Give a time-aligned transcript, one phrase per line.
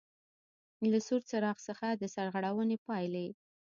[0.91, 3.27] له سور څراغ څخه د سرغړونې پاېلې: